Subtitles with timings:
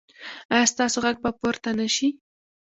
[0.53, 2.07] ایا ستاسو غږ به پورته نه شي؟